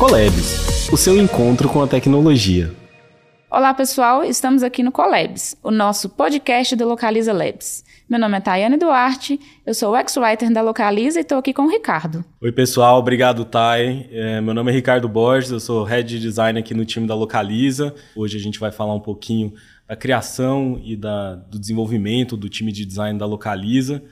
[0.00, 2.74] Colabs, o seu encontro com a tecnologia.
[3.50, 7.84] Olá pessoal, estamos aqui no Colabs, o nosso podcast do Localiza Labs.
[8.08, 11.66] Meu nome é Tayane Duarte, eu sou o ex-writer da Localiza e estou aqui com
[11.66, 12.24] o Ricardo.
[12.40, 14.08] Oi pessoal, obrigado Tay.
[14.10, 17.14] É, meu nome é Ricardo Borges, eu sou Head de Design aqui no time da
[17.14, 17.94] Localiza.
[18.16, 19.52] Hoje a gente vai falar um pouquinho
[19.86, 24.02] da criação e da, do desenvolvimento do time de design da Localiza.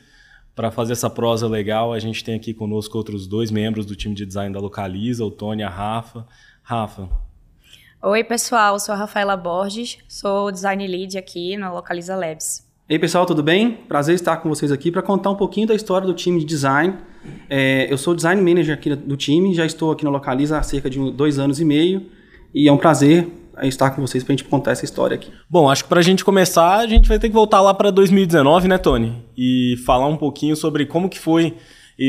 [0.59, 4.12] Para fazer essa prosa legal, a gente tem aqui conosco outros dois membros do time
[4.12, 6.27] de design da Localiza, o Tony e a Rafa.
[6.64, 7.09] Rafa.
[8.02, 12.66] Oi, pessoal, sou a Rafaela Borges, sou design lead aqui na Localiza Labs.
[12.88, 13.70] Ei, pessoal, tudo bem?
[13.70, 16.98] Prazer estar com vocês aqui para contar um pouquinho da história do time de design.
[17.48, 20.91] É, eu sou design manager aqui do time, já estou aqui na Localiza há cerca
[20.91, 22.11] de dois anos e meio
[22.52, 23.28] e é um prazer
[23.62, 25.30] estar com vocês para a gente contar essa história aqui.
[25.48, 27.91] Bom, acho que para a gente começar, a gente vai ter que voltar lá para
[27.91, 29.25] 2019, né, Tony?
[29.37, 31.55] E falar um pouquinho sobre como que foi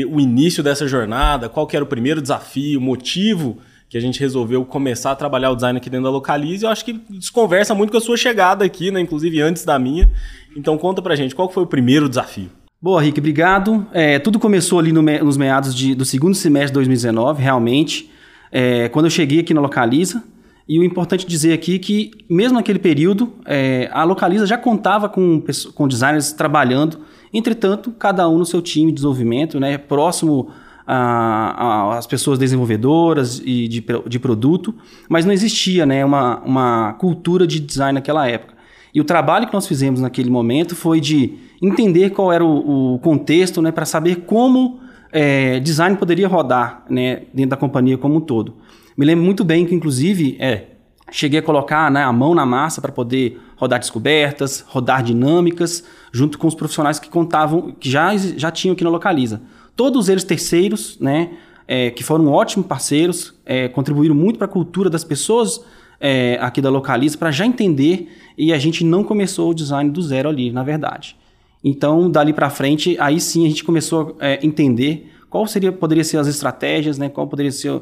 [0.08, 4.20] o início dessa jornada, qual que era o primeiro desafio, o motivo que a gente
[4.20, 6.64] resolveu começar a trabalhar o design aqui dentro da Localize.
[6.64, 9.00] Eu acho que isso conversa muito com a sua chegada aqui, né?
[9.00, 10.08] Inclusive antes da minha.
[10.56, 12.50] Então conta pra gente, qual foi o primeiro desafio?
[12.80, 13.84] Boa, Rick, obrigado.
[13.92, 18.08] É, tudo começou ali no, nos meados de, do segundo semestre de 2019, realmente.
[18.52, 20.22] É, quando eu cheguei aqui na Localiza,
[20.70, 25.42] e o importante dizer aqui que, mesmo naquele período, é, a Localiza já contava com,
[25.74, 27.00] com designers trabalhando,
[27.34, 30.48] entretanto, cada um no seu time de desenvolvimento, né, próximo
[30.86, 34.72] às pessoas desenvolvedoras e de, de produto,
[35.08, 38.54] mas não existia né, uma, uma cultura de design naquela época.
[38.94, 42.98] E o trabalho que nós fizemos naquele momento foi de entender qual era o, o
[43.00, 44.78] contexto né, para saber como
[45.10, 48.54] é, design poderia rodar né, dentro da companhia como um todo.
[49.00, 50.64] Me lembro muito bem que, inclusive, é,
[51.10, 56.36] cheguei a colocar né, a mão na massa para poder rodar descobertas, rodar dinâmicas, junto
[56.36, 59.40] com os profissionais que contavam, que já, já tinham aqui na Localiza.
[59.74, 61.30] Todos eles terceiros, né,
[61.66, 65.64] é, que foram ótimos parceiros, é, contribuíram muito para a cultura das pessoas
[65.98, 70.02] é, aqui da Localiza, para já entender, e a gente não começou o design do
[70.02, 71.16] zero ali, na verdade.
[71.64, 76.04] Então, dali para frente, aí sim a gente começou a é, entender qual seria, poderia
[76.04, 77.80] ser as estratégias, né, qual poderia ser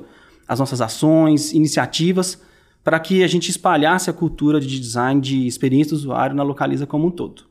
[0.48, 2.40] as nossas ações, iniciativas,
[2.82, 6.86] para que a gente espalhasse a cultura de design de experiência do usuário na Localiza
[6.86, 7.46] como um todo.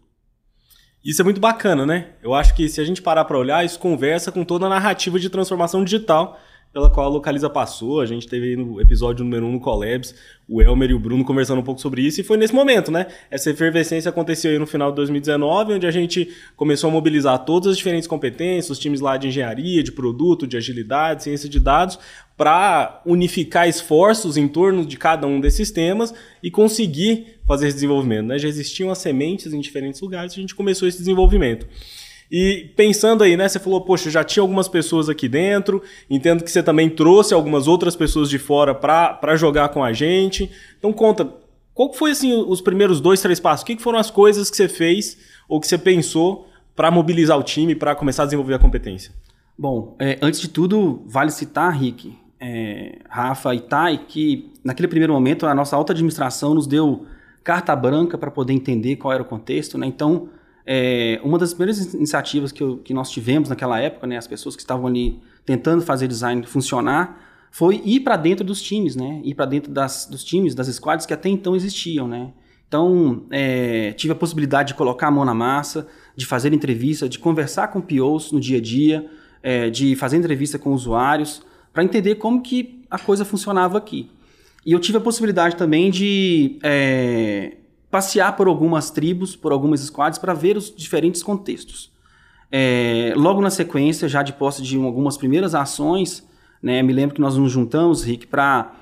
[1.05, 2.09] Isso é muito bacana, né?
[2.23, 5.19] Eu acho que se a gente parar para olhar, isso conversa com toda a narrativa
[5.19, 6.39] de transformação digital
[6.77, 8.01] pela qual a Localiza passou.
[8.01, 10.13] A gente teve aí no episódio número 1 um no Collabs,
[10.47, 13.07] o Elmer e o Bruno conversando um pouco sobre isso, e foi nesse momento, né?
[13.31, 17.71] Essa efervescência aconteceu aí no final de 2019, onde a gente começou a mobilizar todas
[17.71, 21.97] as diferentes competências, os times lá de engenharia, de produto, de agilidade, ciência de dados,
[22.37, 26.13] para unificar esforços em torno de cada um desses temas
[26.43, 28.27] e conseguir fazer esse desenvolvimento.
[28.27, 28.37] Né?
[28.37, 31.65] Já existiam as sementes em diferentes lugares, a gente começou esse desenvolvimento.
[32.31, 33.47] E pensando aí, né?
[33.47, 37.67] Você falou, poxa, já tinha algumas pessoas aqui dentro, entendo que você também trouxe algumas
[37.67, 40.51] outras pessoas de fora para jogar com a gente.
[40.77, 41.33] Então conta,
[41.73, 43.63] qual foi assim os primeiros dois, três passos?
[43.63, 45.17] O que, foram as coisas que você fez
[45.47, 49.11] ou que você pensou para mobilizar o time, para começar a desenvolver a competência?
[49.57, 55.13] Bom, é, antes de tudo, vale citar, Rick, é, Rafa e Tai, que naquele primeiro
[55.13, 57.05] momento a nossa alta administração nos deu
[57.43, 59.87] carta branca para poder entender qual era o contexto, né?
[59.87, 60.29] Então,
[60.69, 64.53] é, uma das primeiras iniciativas que, eu, que, nós tivemos naquela época, né, as pessoas
[64.53, 69.21] que estavam ali tentando fazer design funcionar, foi ir para dentro dos times, né?
[69.23, 72.33] Ir para dentro das, dos times, das squads que até então existiam, né?
[72.67, 77.17] Então, é, tive a possibilidade de colocar a mão na massa, de fazer entrevista, de
[77.17, 79.09] conversar com POs no dia a dia,
[79.41, 81.41] é, de fazer entrevista com usuários,
[81.71, 84.11] para entender como que a coisa funcionava aqui.
[84.65, 87.56] E eu tive a possibilidade também de é,
[87.89, 91.91] passear por algumas tribos, por algumas squads, para ver os diferentes contextos.
[92.51, 96.27] É, logo na sequência, já de posse de algumas primeiras ações,
[96.61, 98.73] né, me lembro que nós nos juntamos, Rick, para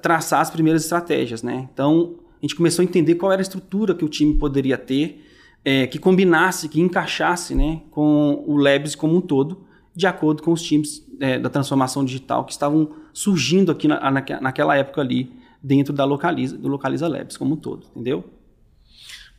[0.00, 1.42] traçar as primeiras estratégias.
[1.42, 1.68] Né?
[1.72, 5.24] Então, a gente começou a entender qual era a estrutura que o time poderia ter,
[5.64, 9.64] é, que combinasse, que encaixasse né, com o Labs como um todo,
[9.94, 14.22] de acordo com os times é, da transformação digital que estavam surgindo aqui na, na,
[14.40, 15.32] naquela época ali
[15.64, 18.22] dentro da Localiza, do Localiza Labs como um todo, entendeu?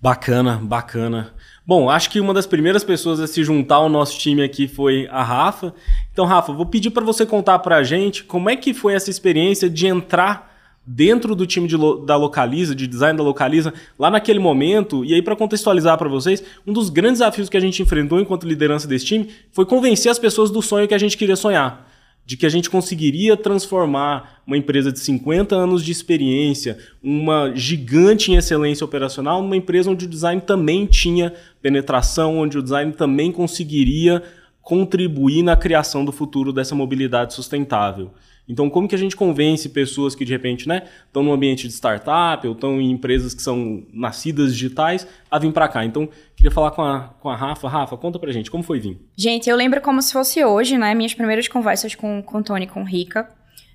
[0.02, 1.34] Bacana, bacana.
[1.66, 5.08] Bom, acho que uma das primeiras pessoas a se juntar ao nosso time aqui foi
[5.12, 5.74] a Rafa.
[6.12, 9.10] Então, Rafa, vou pedir para você contar para a gente como é que foi essa
[9.10, 10.54] experiência de entrar
[10.86, 11.76] dentro do time de,
[12.06, 15.06] da Localiza, de design da Localiza, lá naquele momento.
[15.06, 18.48] E aí, para contextualizar para vocês, um dos grandes desafios que a gente enfrentou enquanto
[18.48, 21.95] liderança desse time foi convencer as pessoas do sonho que a gente queria sonhar
[22.26, 28.32] de que a gente conseguiria transformar uma empresa de 50 anos de experiência, uma gigante
[28.32, 33.32] em excelência operacional, numa empresa onde o design também tinha penetração, onde o design também
[33.32, 34.24] conseguiria
[34.62, 38.12] contribuir na criação do futuro dessa mobilidade sustentável.
[38.48, 41.74] Então, como que a gente convence pessoas que de repente, né, estão no ambiente de
[41.74, 45.84] startup ou estão em empresas que são nascidas digitais a vir para cá?
[45.84, 47.68] Então, queria falar com a, com a Rafa.
[47.68, 49.00] Rafa, conta pra gente, como foi vir?
[49.16, 52.68] Gente, eu lembro como se fosse hoje, né, minhas primeiras conversas com, com o Tony,
[52.68, 53.30] com o Rica.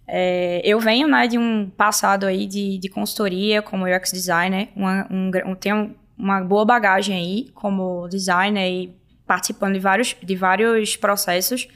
[0.06, 5.06] É, eu venho, né, de um passado aí de, de consultoria como UX designer, uma,
[5.10, 8.94] um, um, tenho uma boa bagagem aí como designer e
[9.26, 11.68] participando de vários, de vários processos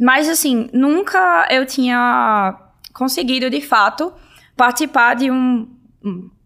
[0.00, 2.56] mas, assim, nunca eu tinha
[2.92, 4.12] conseguido, de fato,
[4.56, 5.68] participar de um,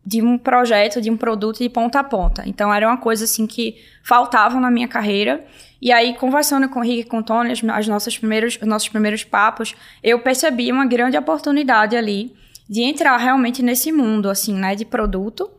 [0.04, 2.42] de um projeto, de um produto de ponta a ponta.
[2.46, 5.44] Então, era uma coisa, assim, que faltava na minha carreira.
[5.80, 8.66] E aí, conversando com o Rick e com o Tony, as, as nossas primeiros, os
[8.66, 12.34] nossos primeiros papos, eu percebi uma grande oportunidade ali
[12.68, 15.50] de entrar realmente nesse mundo, assim, né, de produto.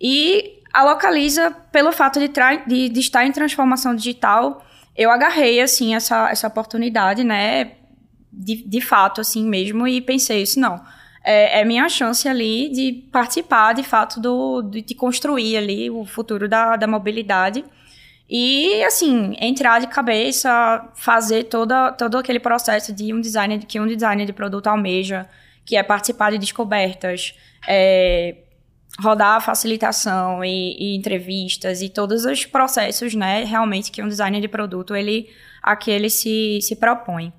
[0.00, 2.30] E a Localiza, pelo fato de,
[2.66, 4.63] de, de estar em transformação digital,
[4.96, 7.72] eu agarrei, assim, essa, essa oportunidade, né?
[8.32, 10.82] De, de fato, assim mesmo, e pensei isso, não.
[11.22, 16.04] É, é minha chance ali de participar, de fato, do, de, de construir ali o
[16.04, 17.64] futuro da, da mobilidade.
[18.28, 23.86] E, assim, entrar de cabeça, fazer toda, todo aquele processo de um designer, que um
[23.86, 25.28] designer de produto almeja,
[25.64, 27.34] que é participar de descobertas,
[27.66, 28.36] é,
[29.00, 34.40] rodar a facilitação e, e, entrevistas e todos os processos, né, realmente que um designer
[34.40, 35.28] de produto, ele,
[35.62, 37.32] aqui ele se, se propõe.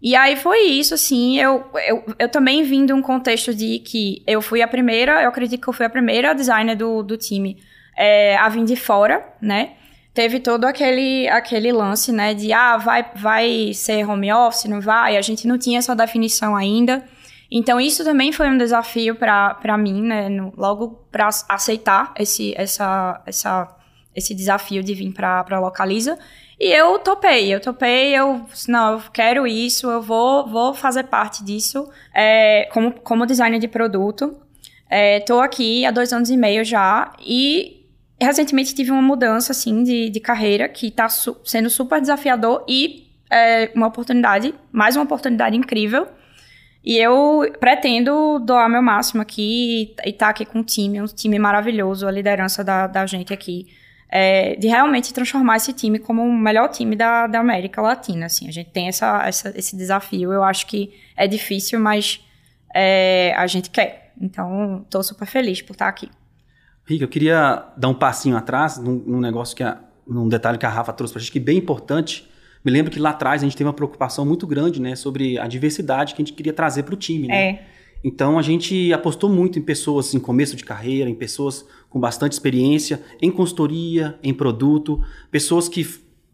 [0.00, 4.22] E aí foi isso, assim, eu, eu, eu também vim de um contexto de que
[4.26, 7.56] eu fui a primeira, eu acredito que eu fui a primeira designer do, do time
[7.96, 9.72] é, a vir de fora, né,
[10.14, 15.16] teve todo aquele, aquele lance, né, de, ah, vai, vai ser home office, não vai,
[15.16, 17.04] a gente não tinha essa definição ainda,
[17.54, 20.30] então, isso também foi um desafio para mim, né?
[20.30, 23.76] No, logo para aceitar esse, essa, essa,
[24.16, 26.18] esse desafio de vir para Localiza.
[26.58, 31.44] E eu topei, eu topei, eu não, eu quero isso, eu vou, vou fazer parte
[31.44, 34.34] disso é, como, como designer de produto.
[34.90, 37.84] Estou é, aqui há dois anos e meio já e
[38.20, 43.08] recentemente tive uma mudança assim de, de carreira que está su sendo super desafiador e
[43.30, 46.06] é, uma oportunidade, mais uma oportunidade incrível
[46.84, 51.06] e eu pretendo doar meu máximo aqui e estar tá aqui com um time, um
[51.06, 53.68] time maravilhoso, a liderança da, da gente aqui.
[54.14, 58.26] É, de realmente transformar esse time como o melhor time da, da América Latina.
[58.26, 60.30] Assim, a gente tem essa, essa, esse desafio.
[60.30, 62.20] Eu acho que é difícil, mas
[62.74, 64.12] é, a gente quer.
[64.20, 66.10] Então, estou super feliz por estar aqui.
[66.86, 70.66] Rica, eu queria dar um passinho atrás num, num negócio que a, num detalhe que
[70.66, 72.30] a Rafa trouxe para a gente que é bem importante
[72.64, 75.46] me lembro que lá atrás a gente teve uma preocupação muito grande, né, sobre a
[75.46, 77.44] diversidade que a gente queria trazer para o time, né?
[77.44, 77.66] É.
[78.04, 82.32] Então a gente apostou muito em pessoas em começo de carreira, em pessoas com bastante
[82.32, 85.00] experiência, em consultoria, em produto,
[85.30, 85.86] pessoas que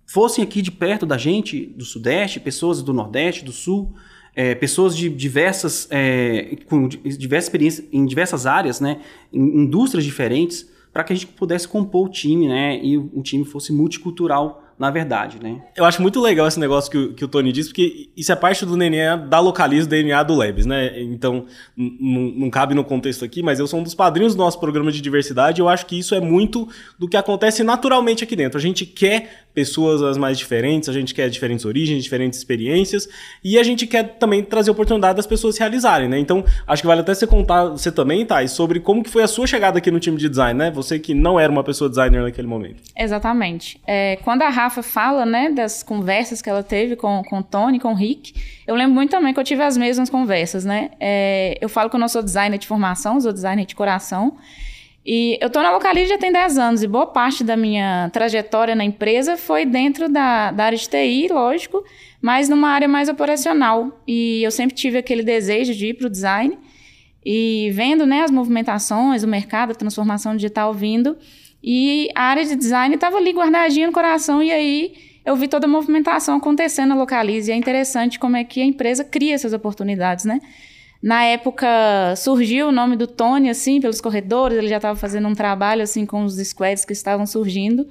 [0.07, 3.93] fossem aqui de perto da gente, do Sudeste, pessoas do Nordeste, do Sul,
[4.35, 9.01] é, pessoas de diversas, é, com diversas experiências em diversas áreas, né,
[9.33, 13.23] em indústrias diferentes, para que a gente pudesse compor o time, né, e o, o
[13.23, 15.61] time fosse multicultural na verdade, né?
[15.77, 18.37] Eu acho muito legal esse negócio que o, que o Tony disse, porque isso é
[18.37, 21.01] parte do DNA da Localiza, DNA do Labs, né?
[21.01, 21.47] Então,
[21.77, 25.01] não cabe no contexto aqui, mas eu sou um dos padrinhos do nosso programa de
[25.01, 28.57] diversidade e eu acho que isso é muito do que acontece naturalmente aqui dentro.
[28.57, 33.09] A gente quer pessoas as mais diferentes, a gente quer diferentes origens, diferentes experiências,
[33.43, 36.17] e a gente quer também trazer oportunidade das pessoas se realizarem, né?
[36.17, 39.27] Então, acho que vale até você contar, você também, Thais, sobre como que foi a
[39.27, 40.71] sua chegada aqui no time de design, né?
[40.71, 42.81] Você que não era uma pessoa designer naquele momento.
[42.97, 43.81] Exatamente.
[43.85, 47.81] É, quando a Rafa fala, né, das conversas que ela teve com, com o Tony,
[47.81, 48.35] com o Rick,
[48.65, 50.91] eu lembro muito também que eu tive as mesmas conversas, né?
[51.01, 54.37] É, eu falo que eu não sou designer de formação, sou designer de coração,
[55.11, 58.75] e eu estou na Localiza já tem 10 anos e boa parte da minha trajetória
[58.75, 61.83] na empresa foi dentro da, da área de TI, lógico,
[62.21, 64.03] mas numa área mais operacional.
[64.07, 66.59] E eu sempre tive aquele desejo de ir para o design
[67.25, 71.17] e vendo né, as movimentações, o mercado, a transformação digital vindo.
[71.65, 74.93] E a área de design estava ali guardadinha no coração e aí
[75.25, 77.51] eu vi toda a movimentação acontecendo na Localize.
[77.51, 80.39] E é interessante como é que a empresa cria essas oportunidades, né?
[81.03, 81.67] Na época
[82.17, 86.05] surgiu o nome do Tony, assim, pelos corredores, ele já estava fazendo um trabalho, assim,
[86.05, 87.87] com os squads que estavam surgindo.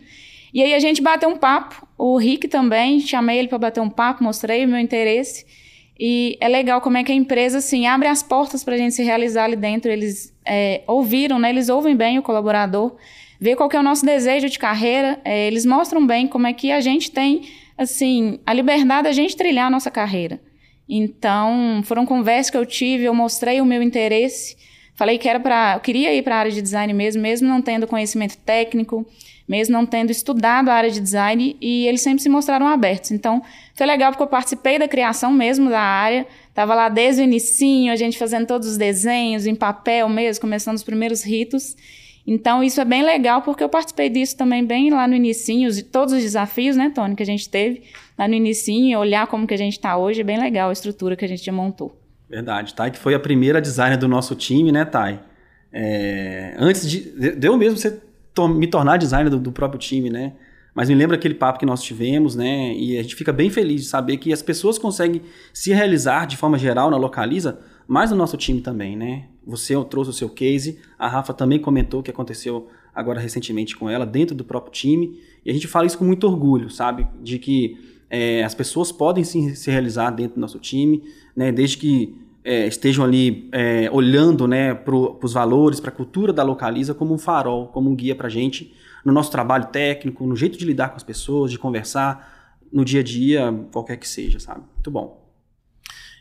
[0.54, 3.90] E aí a gente bateu um papo, o Rick também, chamei ele para bater um
[3.90, 5.46] papo, mostrei o meu interesse.
[6.00, 8.94] E é legal como é que a empresa, assim, abre as portas para a gente
[8.94, 9.92] se realizar ali dentro.
[9.92, 11.50] Eles é, ouviram, né?
[11.50, 12.96] Eles ouvem bem o colaborador,
[13.40, 15.20] vê qual é o nosso desejo de carreira.
[15.26, 19.36] É, eles mostram bem como é que a gente tem, assim, a liberdade da gente
[19.36, 20.40] trilhar a nossa carreira.
[20.89, 24.56] Então, foram conversas que eu tive, eu mostrei o meu interesse,
[24.96, 27.62] falei que era para, eu queria ir para a área de design mesmo, mesmo não
[27.62, 29.06] tendo conhecimento técnico,
[29.48, 33.12] mesmo não tendo estudado a área de design, e eles sempre se mostraram abertos.
[33.12, 33.41] Então,
[33.75, 37.91] foi legal porque eu participei da criação mesmo da área, estava lá desde o inicinho,
[37.91, 41.75] a gente fazendo todos os desenhos em papel mesmo, começando os primeiros ritos.
[42.25, 46.13] Então, isso é bem legal, porque eu participei disso também bem lá no inicinho, todos
[46.13, 47.84] os desafios, né, Tony, que a gente teve
[48.18, 51.16] lá no inicinho, olhar como que a gente está hoje, é bem legal a estrutura
[51.16, 52.02] que a gente já montou.
[52.30, 55.20] Verdade, Thay, que foi a primeira designer do nosso time, né, Thay?
[55.72, 57.00] É, antes de.
[57.32, 58.02] Deu mesmo você
[58.34, 60.34] to, me tornar designer do, do, próprio time, né?
[60.74, 62.74] Mas me lembra aquele papo que nós tivemos, né?
[62.74, 65.22] E a gente fica bem feliz de saber que as pessoas conseguem
[65.54, 69.26] se realizar de forma geral na Localiza, mas no nosso time também, né?
[69.46, 73.90] Você trouxe o seu case, a Rafa também comentou o que aconteceu agora recentemente com
[73.90, 75.20] ela, dentro do próprio time.
[75.46, 77.08] E a gente fala isso com muito orgulho, sabe?
[77.22, 81.04] De que é, as pessoas podem se, se realizar dentro do nosso time,
[81.36, 81.52] né?
[81.52, 86.44] Desde que é, estejam ali é, olhando né, para os valores, para a cultura da
[86.44, 88.74] Localiza como um farol, como um guia para a gente
[89.04, 93.02] no nosso trabalho técnico, no jeito de lidar com as pessoas, de conversar no dia
[93.02, 94.62] a dia, qualquer que seja, sabe?
[94.76, 95.27] Muito bom.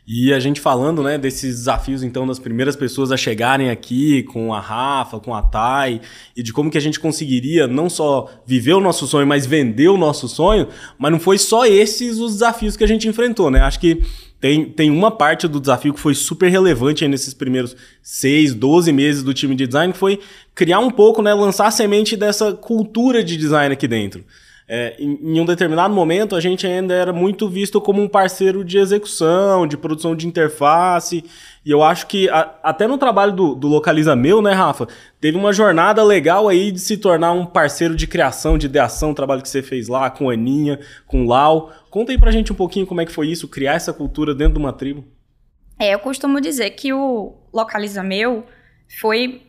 [0.09, 4.53] E a gente falando, né, desses desafios, então, das primeiras pessoas a chegarem aqui com
[4.53, 5.99] a Rafa, com a Thay,
[6.33, 9.89] e de como que a gente conseguiria não só viver o nosso sonho, mas vender
[9.89, 13.59] o nosso sonho, mas não foi só esses os desafios que a gente enfrentou, né?
[13.59, 14.01] Acho que
[14.39, 19.23] tem, tem uma parte do desafio que foi super relevante nesses primeiros 6, 12 meses
[19.23, 20.21] do time de design, que foi
[20.55, 24.23] criar um pouco, né, lançar a semente dessa cultura de design aqui dentro.
[24.69, 28.65] É, em, em, um determinado momento, a gente ainda era muito visto como um parceiro
[28.65, 31.23] de execução, de produção de interface.
[31.65, 34.85] E eu acho que a, até no trabalho do, do Localiza Meu, né, Rafa?
[35.21, 39.15] Teve uma jornada legal aí de se tornar um parceiro de criação, de ideação, o
[39.15, 41.71] trabalho que você fez lá com a Aninha, com o Lau.
[41.89, 44.55] Conta aí pra gente um pouquinho como é que foi isso, criar essa cultura dentro
[44.55, 45.05] de uma tribo.
[45.79, 48.43] É, eu costumo dizer que o Localiza Meu
[48.99, 49.43] foi,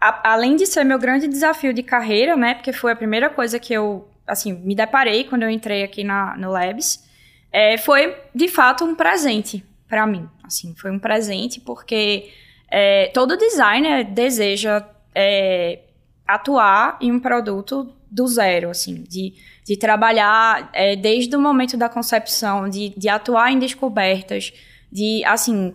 [0.00, 2.54] além de ser meu grande desafio de carreira, né?
[2.54, 6.36] Porque foi a primeira coisa que eu assim, me deparei quando eu entrei aqui na,
[6.36, 7.04] no Labs,
[7.52, 10.28] é, foi de fato um presente para mim.
[10.42, 12.30] Assim, foi um presente porque
[12.68, 15.80] é, todo designer deseja é,
[16.26, 21.88] atuar em um produto do zero, assim, de, de trabalhar é, desde o momento da
[21.88, 24.52] concepção, de, de atuar em descobertas,
[24.90, 25.74] de, assim,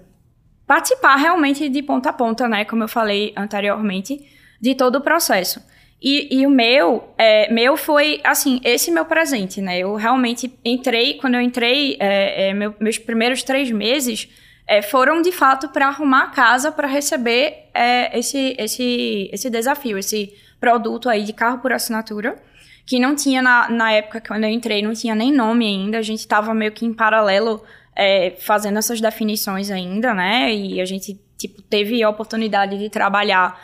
[0.66, 4.26] participar realmente de ponta a ponta, né, como eu falei anteriormente,
[4.62, 5.62] de todo o processo.
[6.02, 9.80] E, e o meu, é, meu foi, assim, esse meu presente, né?
[9.80, 14.30] Eu realmente entrei, quando eu entrei, é, é, meu, meus primeiros três meses
[14.66, 19.98] é, foram, de fato, para arrumar a casa para receber é, esse, esse, esse desafio,
[19.98, 22.42] esse produto aí de carro por assinatura,
[22.86, 26.02] que não tinha, na, na época quando eu entrei, não tinha nem nome ainda, a
[26.02, 27.62] gente estava meio que em paralelo
[27.94, 30.56] é, fazendo essas definições ainda, né?
[30.56, 33.60] E a gente, tipo, teve a oportunidade de trabalhar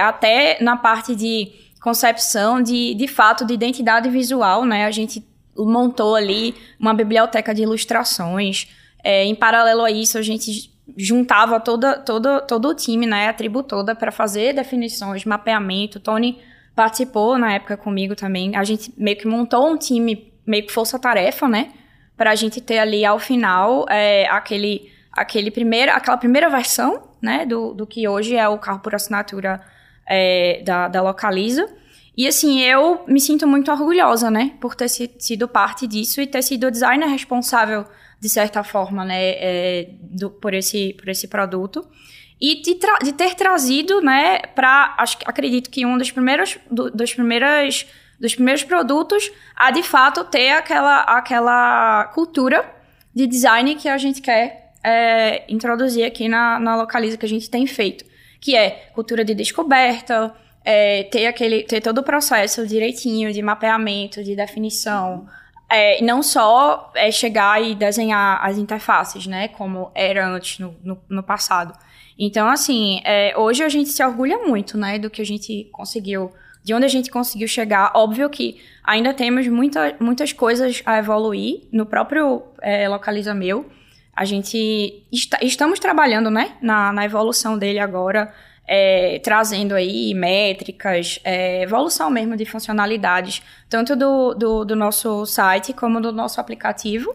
[0.00, 4.86] até na parte de concepção de, de fato, de identidade visual, né?
[4.86, 5.22] A gente
[5.54, 8.68] montou ali uma biblioteca de ilustrações.
[9.04, 13.28] É, em paralelo a isso, a gente juntava toda, toda, todo o time, né?
[13.28, 16.00] A tribo toda para fazer definições, mapeamento.
[16.00, 16.38] Tony
[16.74, 18.56] participou na época comigo também.
[18.56, 21.70] A gente meio que montou um time, meio que força-tarefa, né?
[22.16, 27.44] Para a gente ter ali ao final é, aquele, aquele primeiro, aquela primeira versão, né?
[27.44, 29.60] Do, do que hoje é o carro por assinatura
[30.06, 31.68] é, da, da Localiza.
[32.16, 36.42] E assim, eu me sinto muito orgulhosa, né, por ter sido parte disso e ter
[36.42, 37.84] sido designer responsável,
[38.20, 41.86] de certa forma, né, é, do, por, esse, por esse produto.
[42.40, 47.86] E de, de ter trazido, né, para, acredito que um dos primeiros, do, dos primeiros,
[48.20, 52.64] dos primeiros produtos a, de fato, ter aquela, aquela cultura
[53.12, 57.50] de design que a gente quer é, introduzir aqui na, na Localiza, que a gente
[57.50, 58.04] tem feito
[58.44, 60.30] que é cultura de descoberta,
[60.62, 65.26] é, ter, aquele, ter todo o processo direitinho de mapeamento, de definição.
[65.66, 69.48] É, não só é chegar e desenhar as interfaces, né?
[69.48, 71.72] Como era antes no, no, no passado.
[72.18, 74.98] Então, assim, é, hoje a gente se orgulha muito, né?
[74.98, 76.30] Do que a gente conseguiu,
[76.62, 77.92] de onde a gente conseguiu chegar.
[77.94, 83.64] Óbvio que ainda temos muita, muitas coisas a evoluir no próprio é, Localiza Meu
[84.14, 88.32] a gente está, estamos trabalhando, né, na, na evolução dele agora,
[88.66, 95.72] é, trazendo aí métricas, é, evolução mesmo de funcionalidades, tanto do, do, do, nosso site
[95.72, 97.14] como do nosso aplicativo.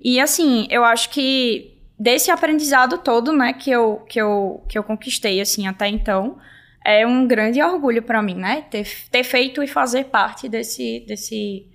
[0.00, 4.82] E assim, eu acho que desse aprendizado todo, né, que eu, que eu, que eu
[4.82, 6.36] conquistei, assim, até então,
[6.84, 11.71] é um grande orgulho para mim, né, ter, ter feito e fazer parte desse, desse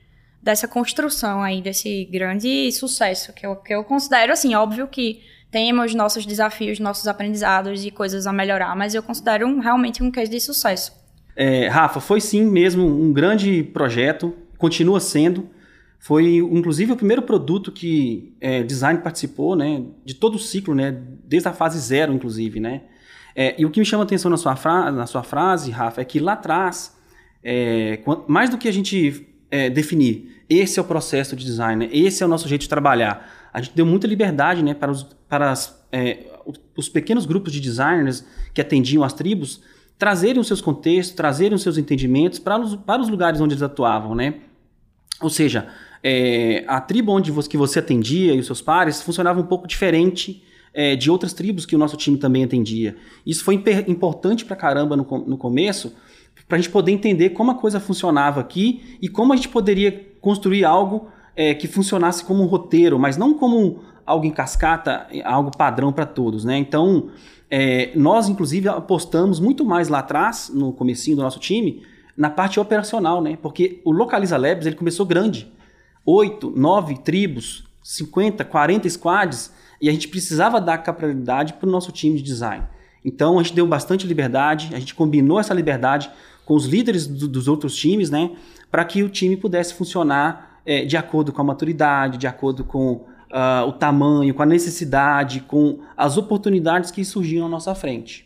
[0.47, 5.19] dessa construção aí, desse grande sucesso, que eu, que eu considero, assim, óbvio que
[5.51, 10.09] temos nossos desafios, nossos aprendizados e coisas a melhorar, mas eu considero um, realmente um
[10.09, 10.93] case de sucesso.
[11.35, 15.49] É, Rafa, foi sim mesmo um grande projeto, continua sendo.
[15.99, 20.97] Foi, inclusive, o primeiro produto que é, design participou, né, de todo o ciclo, né,
[21.25, 22.83] desde a fase zero, inclusive, né.
[23.35, 24.55] É, e o que me chama a atenção na sua,
[24.91, 26.97] na sua frase, Rafa, é que lá atrás,
[27.43, 31.91] é, mais do que a gente é, definir, esse é o processo de design, né,
[31.93, 35.03] esse é o nosso jeito de trabalhar, a gente deu muita liberdade, né, para os,
[35.27, 36.25] para as, é,
[36.75, 39.61] os pequenos grupos de designers que atendiam as tribos
[39.97, 43.63] trazerem os seus contextos, trazerem os seus entendimentos para os, para os lugares onde eles
[43.63, 44.35] atuavam, né.
[45.19, 45.67] Ou seja,
[46.03, 49.67] é, a tribo onde você, que você atendia e os seus pares funcionava um pouco
[49.67, 52.95] diferente é, de outras tribos que o nosso time também atendia.
[53.25, 53.55] Isso foi
[53.87, 55.95] importante pra caramba no, no começo,
[56.47, 60.07] para a gente poder entender como a coisa funcionava aqui e como a gente poderia
[60.21, 65.51] construir algo é, que funcionasse como um roteiro, mas não como algo em cascata, algo
[65.55, 66.57] padrão para todos, né?
[66.57, 67.09] Então,
[67.51, 71.83] é, nós inclusive apostamos muito mais lá atrás, no comecinho do nosso time,
[72.15, 73.37] na parte operacional, né?
[73.41, 75.51] Porque o Localiza Labs ele começou grande
[76.05, 79.51] oito, nove tribos, 50, 40 squads,
[79.81, 82.63] e a gente precisava dar capacidade para o nosso time de design.
[83.03, 86.09] Então a gente deu bastante liberdade, a gente combinou essa liberdade
[86.47, 88.31] com os líderes do, dos outros times, né,
[88.71, 92.93] para que o time pudesse funcionar é, de acordo com a maturidade, de acordo com
[92.93, 98.25] uh, o tamanho, com a necessidade, com as oportunidades que surgiam à nossa frente.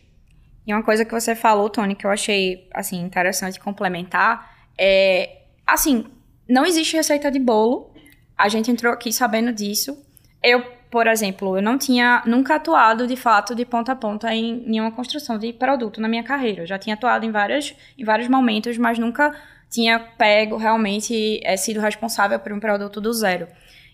[0.64, 6.04] E uma coisa que você falou, Tony, que eu achei assim interessante complementar é assim
[6.48, 7.90] não existe receita de bolo.
[8.38, 9.98] A gente entrou aqui sabendo disso.
[10.40, 10.62] Eu,
[10.92, 14.92] por exemplo, eu não tinha nunca atuado de fato de ponta a ponta em nenhuma
[14.92, 16.64] construção de produto na minha carreira.
[16.64, 19.34] Eu já tinha atuado em, várias, em vários momentos, mas nunca
[19.70, 23.48] tinha pego realmente é, sido responsável por um produto do zero.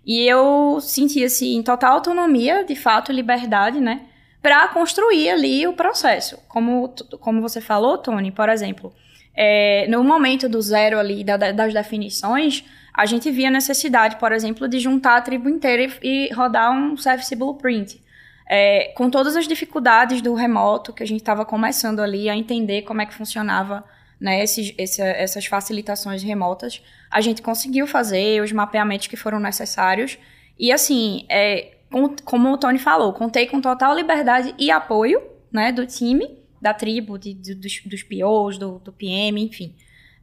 [0.05, 4.01] E eu senti assim total autonomia, de fato, liberdade, né,
[4.43, 6.37] para construir ali o processo.
[6.49, 8.93] Como como você falou, Tony, por exemplo,
[9.37, 12.65] é, no momento do zero ali da, das definições,
[12.99, 16.97] a gente via necessidade, por exemplo, de juntar a tribo inteira e, e rodar um
[16.97, 18.03] Service Blueprint.
[18.51, 22.83] É, com todas as dificuldades do remoto, que a gente estava começando ali a entender
[22.83, 23.85] como é que funcionava
[24.21, 30.19] né, esses, esse, essas facilitações remotas, a gente conseguiu fazer os mapeamentos que foram necessários.
[30.59, 35.71] E assim, é, com, como o Tony falou, contei com total liberdade e apoio né,
[35.71, 39.73] do time da tribo, de, de, dos, dos POs, do, do PM, enfim.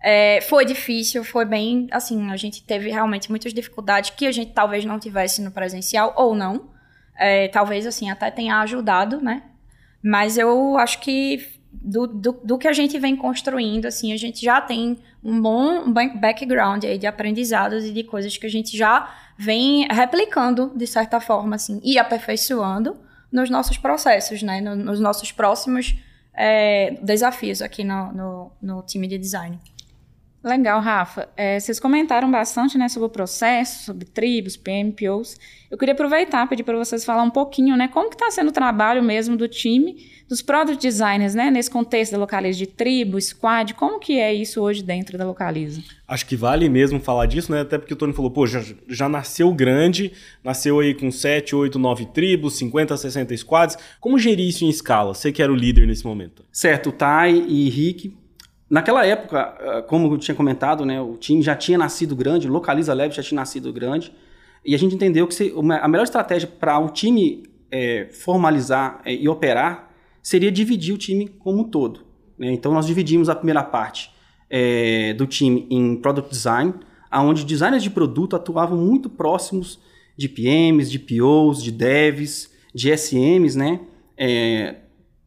[0.07, 4.51] É, foi difícil, foi bem, assim, a gente teve realmente muitas dificuldades que a gente
[4.51, 6.69] talvez não tivesse no presencial ou não.
[7.17, 9.41] É, talvez, assim, até tenha ajudado, né?
[10.03, 14.45] Mas eu acho que do, do, do, que a gente vem construindo, assim, a gente
[14.45, 19.11] já tem um bom background aí de aprendizados e de coisas que a gente já
[19.35, 22.95] vem replicando, de certa forma, assim, e aperfeiçoando
[23.31, 24.61] nos nossos processos, né?
[24.61, 25.95] nos nossos próximos
[26.31, 29.59] é, desafios aqui no, no, no, time de design.
[30.45, 31.27] Legal, Rafa.
[31.35, 35.39] É, vocês comentaram bastante né, sobre o processo, sobre tribos, PMPOs.
[35.71, 38.51] Eu queria aproveitar, pedir para vocês falar um pouquinho, né, como que está sendo o
[38.51, 43.73] trabalho mesmo do time, dos product designers, né, nesse contexto da Localiza de tribo, squad,
[43.73, 45.81] como que é isso hoje dentro da Localiza?
[46.07, 49.09] Acho que vale mesmo falar disso, né, até porque o Tony falou, pô, já, já
[49.09, 50.11] nasceu grande,
[50.43, 53.79] nasceu aí com 7, 8, 9 tribos, 50, 60 squads.
[53.99, 55.15] Como gerir isso em escala?
[55.15, 56.45] Você que era o líder nesse momento.
[56.51, 58.24] Certo, o Tai e Rick
[58.69, 62.93] Naquela época, ah, como eu tinha comentado, né, o time já tinha nascido grande, Localiza
[62.93, 64.11] Lab já tinha nascido grande.
[64.65, 69.29] E a gente entendeu que a melhor estratégia para o time é, formalizar é, e
[69.29, 69.91] operar
[70.23, 72.01] seria dividir o time como um todo.
[72.37, 72.51] Né?
[72.51, 74.11] Então nós dividimos a primeira parte
[74.49, 76.73] é, do time em Product Design,
[77.13, 79.79] onde designers de produto atuavam muito próximos
[80.17, 83.79] de PMs, de POs, de devs, de SMs, né?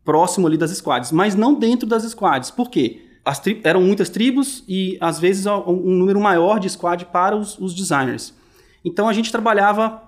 [0.05, 2.51] Próximo ali das squads, mas não dentro das squads.
[2.51, 3.08] Por quê?
[3.64, 8.35] Eram muitas tribos e às vezes um número maior de squad para os, os designers.
[8.85, 10.03] Então a gente trabalhava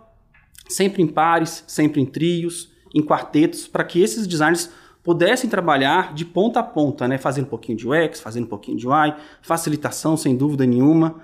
[0.69, 4.71] sempre em pares, sempre em trios, em quartetos, para que esses designers
[5.03, 7.19] pudessem trabalhar de ponta a ponta, né?
[7.19, 11.17] fazendo um pouquinho de UX, fazendo um pouquinho de UI, facilitação sem dúvida nenhuma.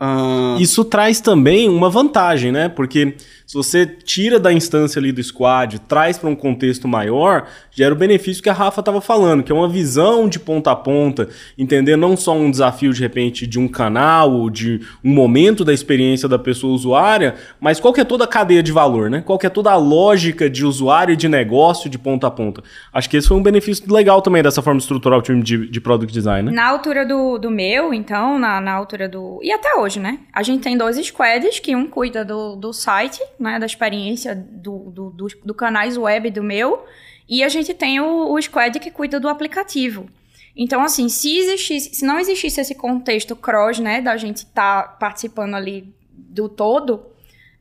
[0.00, 0.60] Uh...
[0.60, 2.68] Isso traz também uma vantagem, né?
[2.68, 3.14] Porque
[3.46, 7.96] se você tira da instância ali do squad, traz para um contexto maior, gera o
[7.96, 11.96] benefício que a Rafa estava falando, que é uma visão de ponta a ponta, entender
[11.96, 16.28] não só um desafio de repente de um canal ou de um momento da experiência
[16.28, 19.22] da pessoa usuária, mas qual que é toda a cadeia de valor, né?
[19.24, 22.62] Qual que é toda a lógica de usuário e de negócio de ponta a ponta.
[22.92, 26.12] Acho que esse foi um benefício legal também dessa forma estrutural time de, de product
[26.12, 26.56] design, né?
[26.56, 29.38] Na altura do, do meu, então, na, na altura do.
[29.40, 30.18] E até hoje, né?
[30.32, 34.90] A gente tem dois squads, que um cuida do, do site né, da experiência do,
[34.90, 36.84] do, do, do canais web do meu,
[37.28, 40.08] e a gente tem o, o squad que cuida do aplicativo.
[40.56, 44.88] Então, assim, se existisse, se não existisse esse contexto cross, né, da gente estar tá
[44.88, 47.06] participando ali do todo,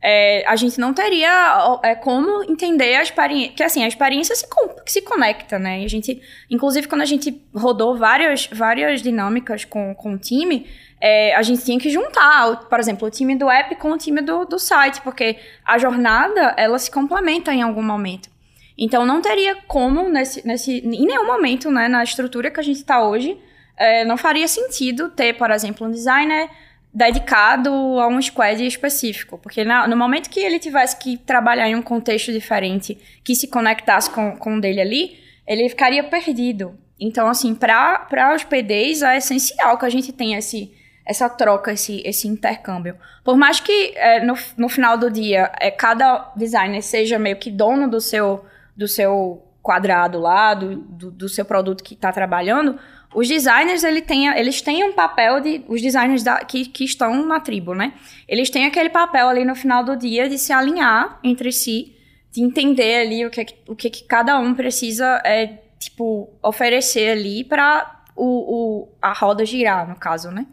[0.01, 3.53] é, a gente não teria é, como entender a experiência.
[3.53, 4.45] Que assim, a experiência se,
[4.85, 5.81] se conecta, né?
[5.81, 10.67] E a gente, inclusive, quando a gente rodou várias, várias dinâmicas com, com o time,
[11.07, 14.21] é, a gente tinha que juntar, por exemplo, o time do app com o time
[14.21, 18.27] do, do site, porque a jornada ela se complementa em algum momento.
[18.75, 22.77] Então não teria como, nesse, nesse, em nenhum momento, né, na estrutura que a gente
[22.77, 23.37] está hoje,
[23.77, 26.49] é, não faria sentido ter, por exemplo, um designer
[26.91, 29.37] dedicado a um squad específico.
[29.37, 33.47] Porque na, no momento que ele tivesse que trabalhar em um contexto diferente, que se
[33.47, 36.75] conectasse com, com o dele ali, ele ficaria perdido.
[36.99, 40.73] Então, assim, para os PDs é essencial que a gente tenha esse,
[41.05, 42.95] essa troca, esse, esse intercâmbio.
[43.23, 47.51] Por mais que é, no, no final do dia é, cada designer seja meio que
[47.51, 48.43] dono do seu,
[48.75, 52.79] do seu quadrado lá, do, do, do seu produto que está trabalhando,
[53.15, 55.63] os designers, ele tem, eles têm um papel de.
[55.69, 57.93] Os designers da, que, que estão na tribo, né?
[58.27, 61.95] Eles têm aquele papel ali no final do dia de se alinhar entre si,
[62.29, 65.47] de entender ali o que, o que, que cada um precisa, é,
[65.79, 70.45] tipo, oferecer ali para o, o, a roda girar, no caso, né?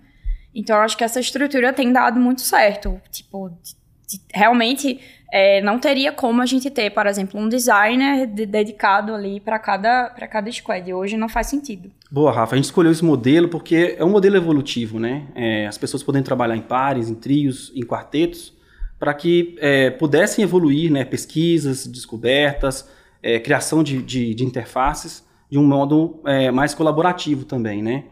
[0.55, 3.01] Então, eu acho que essa estrutura tem dado muito certo.
[3.11, 3.75] Tipo, de,
[4.09, 5.01] de, realmente
[5.33, 9.59] é, não teria como a gente ter, por exemplo, um designer de, dedicado ali para
[9.59, 10.93] cada, cada squad.
[10.93, 11.91] Hoje não faz sentido.
[12.11, 12.55] Boa, Rafa.
[12.55, 15.27] A gente escolheu esse modelo porque é um modelo evolutivo, né?
[15.35, 18.53] É, as pessoas podem trabalhar em pares, em trios, em quartetos,
[18.99, 22.89] para que é, pudessem evoluir né, pesquisas, descobertas,
[23.23, 28.05] é, criação de, de, de, interfaces de um modo é, mais colaborativo também, né?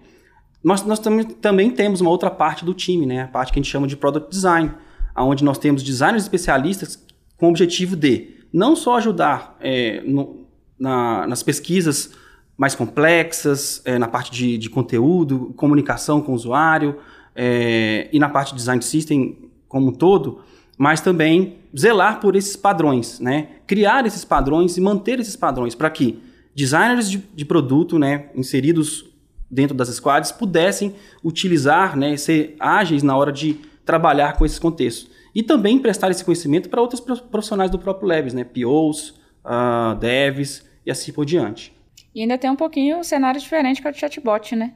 [0.62, 3.22] Nós, nós também, também temos uma outra parte do time, né?
[3.22, 4.72] A parte que a gente chama de Product Design,
[5.16, 7.02] onde nós temos designers especialistas
[7.36, 10.46] com o objetivo de não só ajudar é, no,
[10.78, 12.12] na, nas pesquisas
[12.56, 16.98] mais complexas, é, na parte de, de, conteúdo, comunicação com o usuário
[17.34, 20.40] é, e na parte de design system como um todo,
[20.76, 23.48] mas também zelar por esses padrões, né?
[23.66, 26.22] criar esses padrões e manter esses padrões para que
[26.54, 29.09] designers de, de, produto né, inseridos
[29.50, 35.10] dentro das squads pudessem utilizar, né, ser ágeis na hora de trabalhar com esses contextos.
[35.34, 38.44] E também emprestar esse conhecimento para outros profissionais do próprio Labs, né?
[38.44, 41.72] POs, uh, devs e assim por diante.
[42.14, 44.74] E ainda tem um pouquinho um cenário diferente que é o chatbot, né?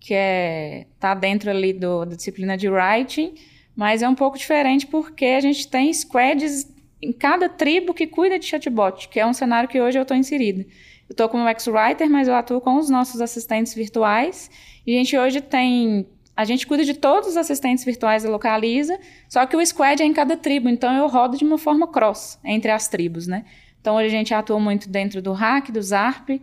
[0.00, 3.34] Que é tá dentro ali do, da disciplina de writing,
[3.76, 8.38] mas é um pouco diferente porque a gente tem squads em cada tribo que cuida
[8.38, 10.66] de chatbot, que é um cenário que hoje eu estou inserida.
[11.08, 14.50] Eu estou como ex-writer, mas eu atuo com os nossos assistentes virtuais.
[14.86, 18.98] E a gente hoje tem a gente cuida de todos os assistentes virtuais da Localiza,
[19.28, 22.40] só que o squad é em cada tribo, então eu rodo de uma forma cross
[22.44, 23.44] entre as tribos, né?
[23.80, 26.40] Então hoje a gente atua muito dentro do hack, do ZARP,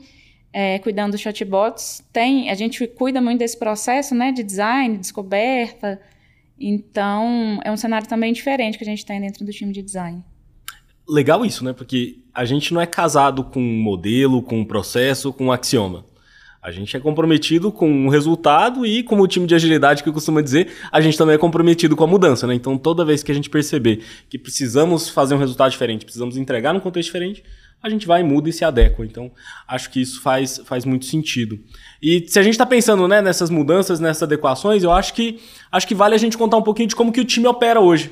[0.54, 2.04] é, cuidando dos chatbots.
[2.14, 6.00] Tem, a gente cuida muito desse processo, né, de design, descoberta.
[6.60, 10.24] Então é um cenário também diferente que a gente tem dentro do time de design.
[11.08, 11.74] Legal isso, né?
[11.74, 16.06] Porque a gente não é casado com um modelo, com um processo, com um axioma.
[16.62, 20.42] A gente é comprometido com o resultado e, como o time de agilidade que costuma
[20.42, 22.54] dizer, a gente também é comprometido com a mudança, né?
[22.54, 26.72] Então, toda vez que a gente perceber que precisamos fazer um resultado diferente, precisamos entregar
[26.72, 27.44] num contexto diferente,
[27.82, 29.04] a gente vai, muda e se adequa.
[29.04, 29.32] Então,
[29.68, 31.60] acho que isso faz, faz muito sentido.
[32.00, 35.40] E se a gente está pensando né, nessas mudanças, nessas adequações, eu acho que,
[35.72, 38.12] acho que vale a gente contar um pouquinho de como que o time opera hoje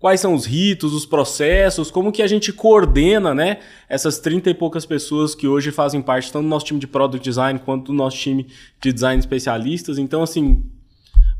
[0.00, 3.58] quais são os ritos, os processos, como que a gente coordena, né,
[3.88, 7.22] essas 30 e poucas pessoas que hoje fazem parte tanto do nosso time de product
[7.22, 8.46] design quanto do nosso time
[8.80, 9.98] de design especialistas.
[9.98, 10.64] Então, assim,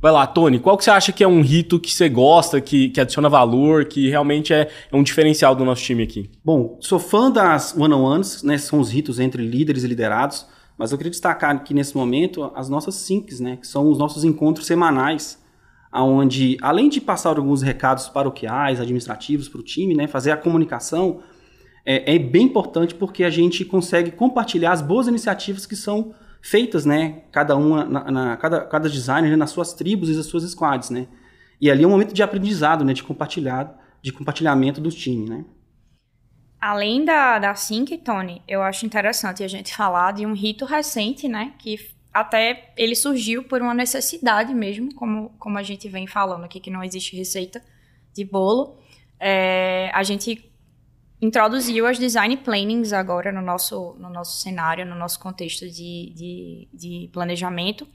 [0.00, 2.90] vai lá, Tony, qual que você acha que é um rito que você gosta, que,
[2.90, 6.30] que adiciona valor, que realmente é, é um diferencial do nosso time aqui?
[6.44, 10.46] Bom, sou fã das one-on-ones, né, são os ritos entre líderes e liderados,
[10.76, 14.22] mas eu queria destacar aqui nesse momento as nossas syncs, né, que são os nossos
[14.22, 15.39] encontros semanais,
[15.92, 21.20] onde, além de passar alguns recados paroquiais, administrativos para o time, né, fazer a comunicação,
[21.84, 26.86] é, é, bem importante porque a gente consegue compartilhar as boas iniciativas que são feitas,
[26.86, 30.44] né, cada uma, na, na cada, cada designer né, nas suas tribos e nas suas
[30.44, 31.08] squads, né.
[31.60, 35.44] E ali é um momento de aprendizado, né, de compartilhar, de compartilhamento do time, né.
[36.60, 41.26] Além da, da Sync, Tony, eu acho interessante a gente falar de um rito recente,
[41.26, 41.78] né, que
[42.12, 46.70] até ele surgiu por uma necessidade mesmo, como, como a gente vem falando aqui, que
[46.70, 47.62] não existe receita
[48.12, 48.78] de bolo.
[49.18, 50.50] É, a gente
[51.22, 56.68] introduziu as design plannings agora no nosso, no nosso cenário, no nosso contexto de, de,
[56.72, 57.86] de planejamento,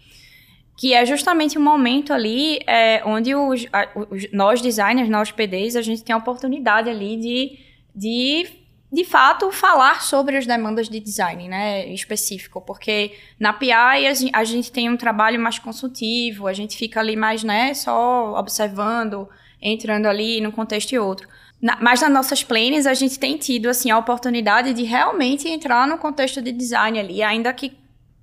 [0.78, 5.76] que é justamente um momento ali é, onde os, a, os, nós designers, nós PDs,
[5.76, 7.60] a gente tem a oportunidade ali de,
[7.96, 8.65] de
[8.96, 14.72] de fato, falar sobre as demandas de design, né, específico, porque na PI a gente
[14.72, 19.28] tem um trabalho mais consultivo, a gente fica ali mais, né, só observando,
[19.62, 21.28] entrando ali num contexto e outro.
[21.62, 25.86] Na, mas nas nossas planes a gente tem tido, assim, a oportunidade de realmente entrar
[25.86, 27.78] no contexto de design ali, ainda que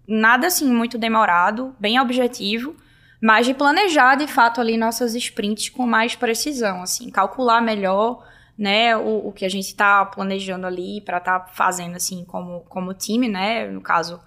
[0.09, 2.75] nada, assim, muito demorado, bem objetivo,
[3.21, 8.25] mas de planejar, de fato, ali nossas sprints com mais precisão, assim, calcular melhor
[8.57, 12.61] né, o, o que a gente está planejando ali para estar tá fazendo assim como,
[12.69, 14.21] como time, né, no caso,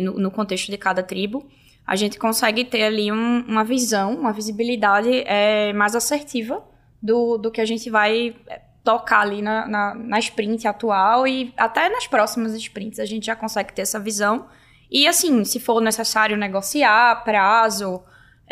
[0.00, 1.48] no, no, contexto de cada tribo,
[1.86, 6.62] a gente consegue ter ali um, uma visão, uma visibilidade é, mais assertiva
[7.02, 11.52] do, do que a gente vai é, tocar ali na, na, na sprint atual e
[11.56, 14.46] até nas próximas sprints a gente já consegue ter essa visão.
[14.90, 18.02] E assim, se for necessário negociar prazo,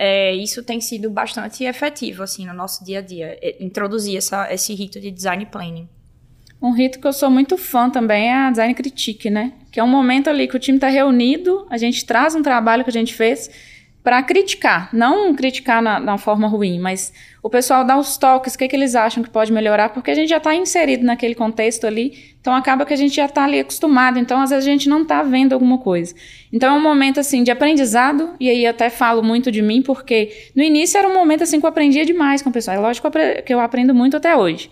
[0.01, 4.51] é, isso tem sido bastante efetivo assim no nosso dia a dia, é, introduzir essa,
[4.53, 5.89] esse rito de design planning.
[6.63, 9.53] Um rito que eu sou muito fã também é a Design Critique, né?
[9.71, 12.83] Que é um momento ali que o time está reunido, a gente traz um trabalho
[12.83, 13.49] que a gente fez
[14.09, 18.59] para criticar, não criticar na, na, forma ruim, mas o pessoal dá os toques, o
[18.59, 21.87] que, que eles acham que pode melhorar, porque a gente já está inserido naquele contexto
[21.87, 24.89] ali, então acaba que a gente já está ali acostumado, então às vezes a gente
[24.89, 26.15] não está vendo alguma coisa.
[26.51, 30.33] Então é um momento assim de aprendizado, e aí até falo muito de mim, porque
[30.57, 33.11] no início era um momento assim que eu aprendia demais com o pessoal, é lógico
[33.45, 34.71] que eu aprendo muito até hoje.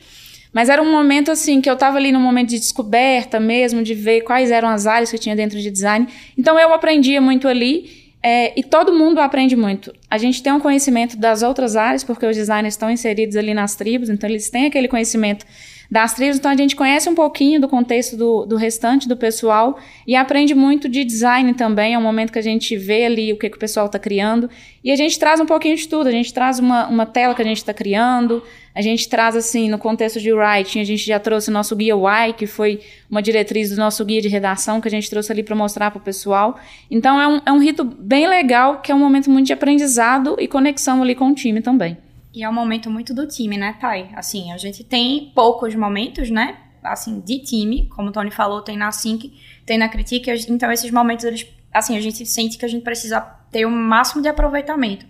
[0.51, 3.93] Mas era um momento assim que eu estava ali no momento de descoberta mesmo, de
[3.93, 6.09] ver quais eram as áreas que eu tinha dentro de design.
[6.39, 9.95] Então eu aprendia muito ali é, e todo mundo aprende muito.
[10.11, 13.77] A gente tem um conhecimento das outras áreas, porque os designers estão inseridos ali nas
[13.77, 15.47] tribos, então eles têm aquele conhecimento
[15.91, 19.79] das tribos, então a gente conhece um pouquinho do contexto do, do restante do pessoal
[20.07, 21.95] e aprende muito de design também.
[21.95, 24.51] É um momento que a gente vê ali o que, que o pessoal está criando
[24.83, 26.09] e a gente traz um pouquinho de tudo.
[26.09, 28.43] A gente traz uma, uma tela que a gente está criando,
[28.75, 31.95] a gente traz, assim, no contexto de writing, a gente já trouxe o nosso guia
[31.95, 35.43] Y, que foi uma diretriz do nosso guia de redação que a gente trouxe ali
[35.43, 36.59] para mostrar para o pessoal.
[36.91, 40.37] Então é um, é um rito bem legal, que é um momento muito de aprendizado
[40.39, 41.97] e conexão ali com o time também.
[42.37, 44.11] E é um momento muito do time, né, Thay?
[44.15, 46.59] Assim, a gente tem poucos momentos, né?
[46.85, 49.33] Assim, de time, como o Tony falou, tem na Sync,
[49.65, 53.23] tem na Critique, então esses momentos, eles, assim, a gente sente que a gente precisa
[53.51, 55.07] ter o um máximo de aproveitamento.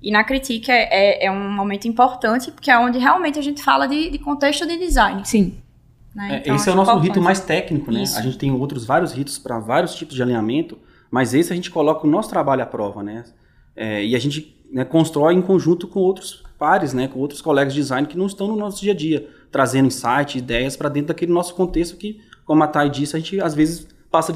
[0.00, 3.62] E na Critique é, é, é, um momento importante, porque é onde realmente a gente
[3.62, 5.20] fala de, de contexto de design.
[5.26, 5.58] Sim.
[6.14, 6.38] Né?
[6.40, 7.08] Então, esse é o nosso importante.
[7.10, 8.02] rito mais técnico, né?
[8.02, 8.18] Isso.
[8.18, 10.78] A gente tem outros vários ritos para vários tipos de alinhamento,
[11.10, 13.24] mas esse a gente coloca o nosso trabalho à prova, né?
[13.76, 17.74] É, e a gente né, constrói em conjunto com outros pares, né, com outros colegas
[17.74, 21.08] de design que não estão no nosso dia a dia, trazendo insights, ideias para dentro
[21.08, 24.32] daquele nosso contexto que, como a Thay disse, a gente às vezes passa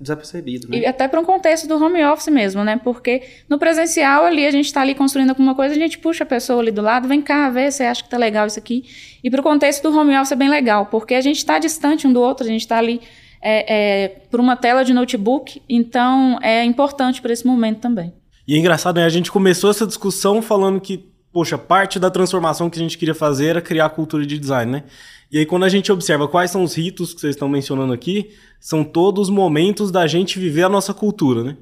[0.00, 0.66] desapercebido.
[0.68, 0.78] Né?
[0.78, 2.80] E até para um contexto do home office mesmo, né?
[2.82, 6.26] Porque no presencial ali, a gente está ali construindo alguma coisa, a gente puxa a
[6.26, 8.82] pessoa ali do lado, vem cá, vê, você acha que tá legal isso aqui.
[9.22, 12.04] E para o contexto do home office é bem legal, porque a gente está distante
[12.04, 13.00] um do outro, a gente está ali
[13.40, 18.12] é, é, por uma tela de notebook, então é importante para esse momento também.
[18.48, 19.04] E é engraçado, né?
[19.04, 23.14] A gente começou essa discussão falando que, poxa, parte da transformação que a gente queria
[23.14, 24.84] fazer era criar a cultura de design, né?
[25.30, 28.30] E aí, quando a gente observa quais são os ritos que vocês estão mencionando aqui,
[28.58, 31.56] são todos os momentos da gente viver a nossa cultura, né?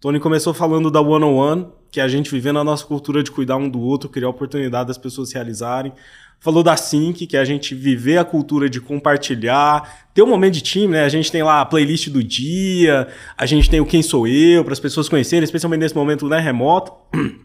[0.00, 3.22] Tony começou falando da One on One, que é a gente vivendo a nossa cultura
[3.22, 5.92] de cuidar um do outro, criar oportunidade das pessoas se realizarem.
[6.40, 10.54] Falou da Sync, que é a gente viver a cultura de compartilhar, ter um momento
[10.54, 11.04] de time, né?
[11.04, 14.62] A gente tem lá a playlist do dia, a gente tem o Quem Sou Eu,
[14.64, 16.92] para as pessoas conhecerem, especialmente nesse momento né, remoto.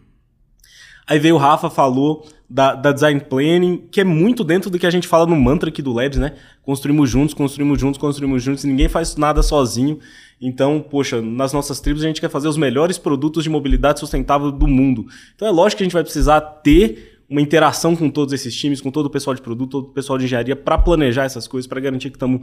[1.10, 4.86] Aí veio o Rafa, falou da, da, design planning, que é muito dentro do que
[4.86, 6.34] a gente fala no mantra aqui do Labs, né?
[6.62, 9.98] Construímos juntos, construímos juntos, construímos juntos, ninguém faz nada sozinho.
[10.40, 14.52] Então, poxa, nas nossas tribos a gente quer fazer os melhores produtos de mobilidade sustentável
[14.52, 15.04] do mundo.
[15.34, 18.80] Então é lógico que a gente vai precisar ter uma interação com todos esses times,
[18.80, 21.66] com todo o pessoal de produto, todo o pessoal de engenharia, para planejar essas coisas,
[21.66, 22.40] para garantir que estamos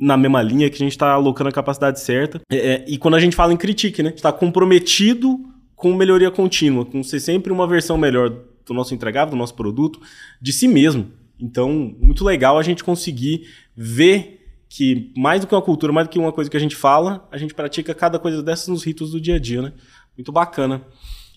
[0.00, 2.40] na mesma linha, que a gente está alocando a capacidade certa.
[2.50, 4.12] É, é, e quando a gente fala em critique, né?
[4.16, 5.49] está comprometido
[5.80, 8.28] com melhoria contínua, com ser sempre uma versão melhor
[8.66, 9.98] do nosso entregável, do nosso produto,
[10.40, 11.10] de si mesmo.
[11.40, 16.10] Então, muito legal a gente conseguir ver que mais do que uma cultura, mais do
[16.10, 19.10] que uma coisa que a gente fala, a gente pratica cada coisa dessas nos ritos
[19.12, 19.72] do dia a dia, né?
[20.16, 20.86] Muito bacana.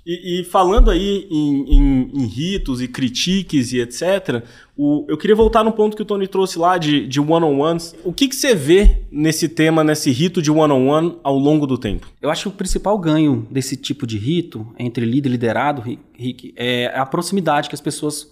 [0.05, 4.43] E, e, falando aí em, em, em, ritos e critiques e etc.,
[4.75, 7.95] o, eu queria voltar no ponto que o Tony trouxe lá de, de one-on-ones.
[8.03, 11.65] O que, que você vê nesse tema, nesse rito de one-on-one -on -one ao longo
[11.65, 12.11] do tempo?
[12.21, 15.81] Eu acho que o principal ganho desse tipo de rito, entre líder e liderado,
[16.13, 18.29] Rick, é a proximidade que as pessoas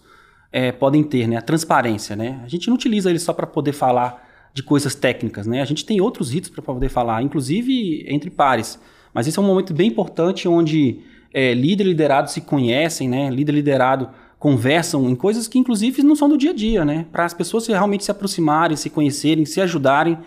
[0.52, 1.38] é, podem ter, né?
[1.38, 2.18] a transparência.
[2.18, 2.42] Né?
[2.44, 5.48] A gente não utiliza ele só para poder falar de coisas técnicas.
[5.48, 5.62] Né?
[5.62, 8.78] A gente tem outros ritos para poder falar, inclusive entre pares.
[9.14, 11.00] Mas esse é um momento bem importante onde
[11.34, 13.30] é, líder e liderado se conhecem, né?
[13.30, 17.06] Líder e liderado conversam em coisas que, inclusive, não são do dia a dia, né?
[17.12, 20.18] Para as pessoas realmente se aproximarem, se conhecerem, se ajudarem.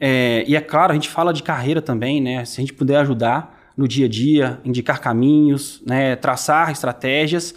[0.00, 2.44] É, e é claro, a gente fala de carreira também, né?
[2.44, 6.16] Se a gente puder ajudar no dia a dia, indicar caminhos, né?
[6.16, 7.54] traçar estratégias.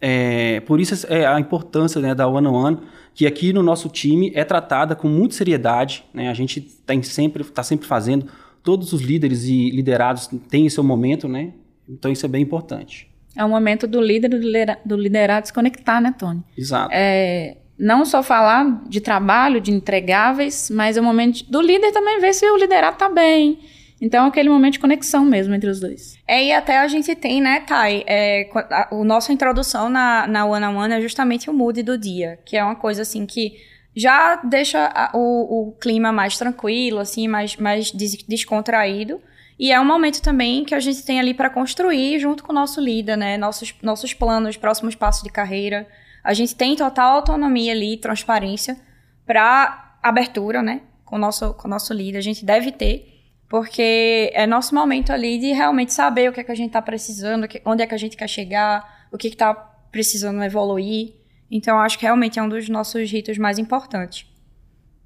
[0.00, 2.78] É, por isso é a importância né, da One on One,
[3.12, 6.04] que aqui no nosso time é tratada com muita seriedade.
[6.14, 6.28] Né?
[6.28, 8.26] A gente está sempre, tá sempre fazendo,
[8.62, 11.52] todos os líderes e liderados têm seu momento, né?
[11.88, 13.10] Então isso é bem importante.
[13.36, 16.42] É o momento do líder do, lidera do liderado se conectar, né, Tony?
[16.56, 16.90] Exato.
[16.92, 22.20] É, não só falar de trabalho, de entregáveis, mas é o momento do líder também
[22.20, 23.58] ver se o liderado está bem.
[24.00, 26.18] Então, é aquele momento de conexão mesmo entre os dois.
[26.26, 30.44] É, e até a gente tem, né, Thay, é, a, a nossa introdução na, na
[30.44, 33.54] One on One é justamente o mood do dia, que é uma coisa, assim, que
[33.96, 39.20] já deixa a, o, o clima mais tranquilo, assim, mais, mais des, descontraído.
[39.58, 42.54] E é um momento também que a gente tem ali para construir junto com o
[42.54, 43.36] nosso líder, né?
[43.36, 45.86] Nossos, nossos planos, próximos passos de carreira.
[46.22, 48.76] A gente tem total autonomia ali, transparência
[49.24, 50.80] para abertura, né?
[51.04, 52.18] Com o nosso, com o nosso líder.
[52.18, 56.44] A gente deve ter, porque é nosso momento ali de realmente saber o que é
[56.44, 59.54] que a gente está precisando, onde é que a gente quer chegar, o que está
[59.54, 61.14] precisando evoluir.
[61.48, 64.26] Então, acho que realmente é um dos nossos ritos mais importantes.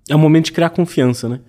[0.09, 1.41] É um momento de criar confiança, né?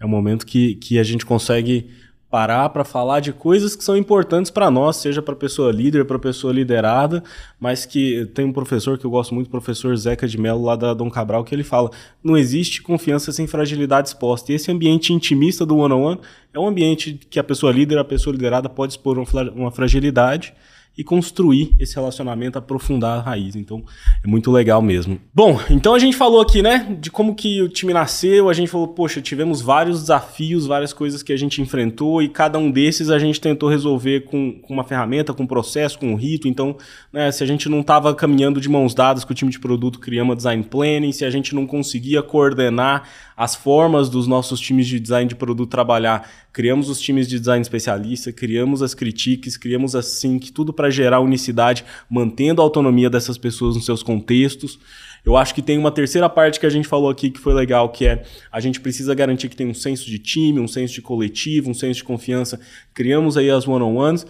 [0.00, 1.90] É um momento que, que a gente consegue
[2.30, 6.18] parar para falar de coisas que são importantes para nós, seja para pessoa líder, para
[6.18, 7.22] pessoa liderada,
[7.58, 10.74] mas que tem um professor que eu gosto muito, o professor Zeca de Mello lá
[10.74, 11.90] da Dom Cabral, que ele fala:
[12.22, 14.52] não existe confiança sem fragilidade exposta.
[14.52, 16.20] E esse ambiente intimista do one on one
[16.52, 19.18] é um ambiente que a pessoa líder, a pessoa liderada pode expor
[19.54, 20.52] uma fragilidade
[20.96, 23.54] e construir esse relacionamento, aprofundar a raiz.
[23.54, 23.84] Então,
[24.24, 25.20] é muito legal mesmo.
[25.34, 28.70] Bom, então a gente falou aqui, né, de como que o time nasceu, a gente
[28.70, 33.10] falou, poxa, tivemos vários desafios, várias coisas que a gente enfrentou e cada um desses
[33.10, 36.48] a gente tentou resolver com, com uma ferramenta, com um processo, com um rito.
[36.48, 36.76] Então,
[37.12, 40.00] né, se a gente não estava caminhando de mãos dadas com o time de produto,
[40.22, 44.98] uma design planning, se a gente não conseguia coordenar as formas dos nossos times de
[44.98, 50.00] design de produto trabalhar, criamos os times de design especialista, criamos as critiques, criamos a
[50.00, 54.78] sync, tudo para gerar unicidade, mantendo a autonomia dessas pessoas nos seus contextos.
[55.24, 57.88] Eu acho que tem uma terceira parte que a gente falou aqui que foi legal,
[57.88, 58.22] que é
[58.52, 61.74] a gente precisa garantir que tem um senso de time, um senso de coletivo, um
[61.74, 62.60] senso de confiança.
[62.94, 64.24] Criamos aí as one-on-ones,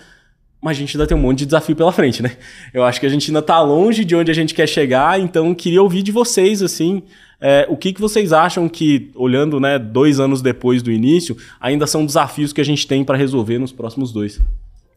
[0.60, 2.36] mas a gente ainda tem um monte de desafio pela frente, né?
[2.72, 5.54] Eu acho que a gente ainda está longe de onde a gente quer chegar, então
[5.54, 7.02] queria ouvir de vocês, assim,
[7.40, 11.86] é, o que, que vocês acham que, olhando né, dois anos depois do início, ainda
[11.86, 14.40] são desafios que a gente tem para resolver nos próximos dois?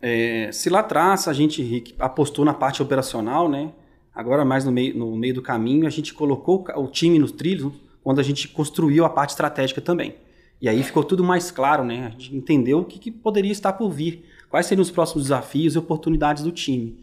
[0.01, 3.71] É, se lá atrás a gente apostou na parte operacional, né?
[4.13, 7.73] Agora mais no meio, no meio do caminho a gente colocou o time nos trilhos
[8.03, 10.15] quando a gente construiu a parte estratégica também.
[10.61, 12.07] E aí ficou tudo mais claro, né?
[12.07, 15.75] A gente entendeu o que, que poderia estar por vir, quais seriam os próximos desafios
[15.75, 16.99] e oportunidades do time.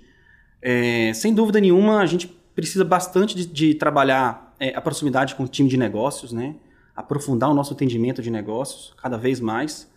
[0.60, 5.44] É, sem dúvida nenhuma, a gente precisa bastante de, de trabalhar é, a proximidade com
[5.44, 6.56] o time de negócios, né?
[6.96, 9.88] aprofundar o nosso entendimento de negócios cada vez mais.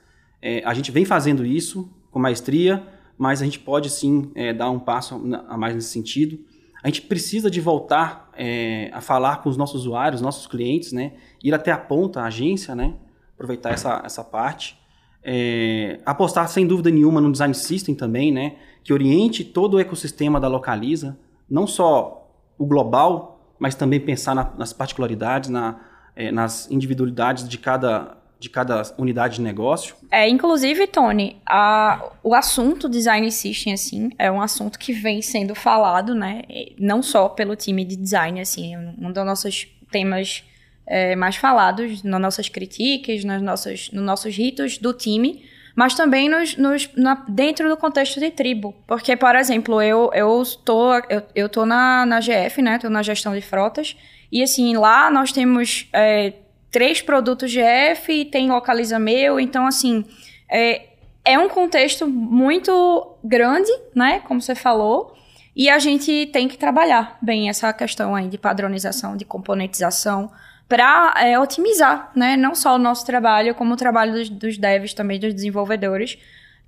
[0.41, 2.85] É, a gente vem fazendo isso com maestria,
[3.17, 6.39] mas a gente pode sim é, dar um passo a mais nesse sentido.
[6.81, 11.13] A gente precisa de voltar é, a falar com os nossos usuários, nossos clientes, né?
[11.43, 12.95] ir até a ponta, a agência, né?
[13.33, 14.79] aproveitar essa, essa parte.
[15.21, 18.55] É, apostar sem dúvida nenhuma no design system também, né?
[18.83, 21.19] que oriente todo o ecossistema da Localiza,
[21.49, 25.81] não só o global, mas também pensar na, nas particularidades, na,
[26.15, 29.95] é, nas individualidades de cada, de cada unidade de negócio.
[30.09, 35.53] É, inclusive, Tony, a, o assunto design system, assim, é um assunto que vem sendo
[35.53, 36.43] falado, né,
[36.79, 40.43] não só pelo time de design, assim, é um dos nossos temas
[40.87, 45.43] é, mais falados nas nossas críticas, nas nossas, nos nossos ritos do time,
[45.75, 48.73] mas também nos, nos, na, dentro do contexto de tribo.
[48.87, 52.77] Porque, por exemplo, eu, eu, tô, eu, eu tô na, na GF, né?
[52.79, 53.95] Tô na gestão de frotas.
[54.31, 56.33] E assim, lá nós temos é,
[56.71, 59.39] três produtos GF tem localiza meu.
[59.39, 60.05] Então, assim,
[60.49, 60.87] é,
[61.25, 64.19] é um contexto muito grande, né?
[64.21, 65.15] Como você falou.
[65.55, 70.31] E a gente tem que trabalhar bem essa questão aí de padronização, de componentização,
[70.67, 72.37] para é, otimizar, né?
[72.37, 76.17] Não só o nosso trabalho, como o trabalho dos, dos devs também, dos desenvolvedores.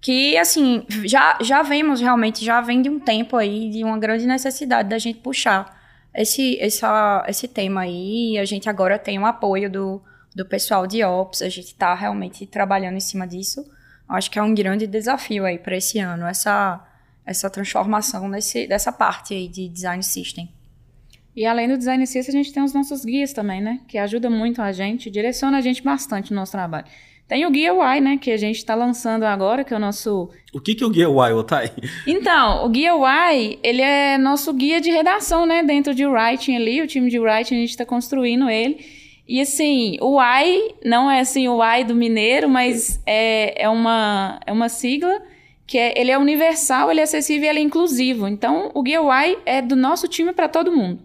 [0.01, 4.25] Que, assim, já, já vemos realmente, já vem de um tempo aí, de uma grande
[4.25, 5.80] necessidade da gente puxar
[6.13, 8.37] esse, essa, esse tema aí.
[8.37, 10.01] A gente agora tem o um apoio do,
[10.35, 13.65] do pessoal de Ops, a gente está realmente trabalhando em cima disso.
[14.07, 16.85] Acho que é um grande desafio aí para esse ano, essa,
[17.25, 20.51] essa transformação nesse, dessa parte aí de design system.
[21.33, 23.79] E além do design system, a gente tem os nossos guias também, né?
[23.87, 26.85] Que ajuda muito a gente, direciona a gente bastante no nosso trabalho.
[27.31, 30.29] Tem o Guia Y, né, que a gente está lançando agora, que é o nosso...
[30.53, 31.71] O que, que é o Guia Y, Otay?
[32.05, 36.81] Então, o Guia Y, ele é nosso guia de redação, né, dentro de writing ali,
[36.81, 38.85] o time de writing, a gente está construindo ele.
[39.25, 44.41] E assim, o Y não é assim o Y do mineiro, mas é, é, uma,
[44.45, 45.21] é uma sigla
[45.65, 48.27] que é, ele é universal, ele é acessível e ele é inclusivo.
[48.27, 51.01] Então, o Guia Y é do nosso time para todo mundo.